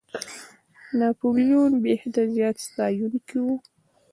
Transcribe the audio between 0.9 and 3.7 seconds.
ناپولیون بېحده زیات ستایونکی وو.